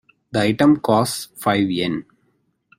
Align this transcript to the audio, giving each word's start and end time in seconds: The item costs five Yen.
The 0.31 0.41
item 0.41 0.77
costs 0.77 1.27
five 1.37 1.69
Yen. 1.69 2.05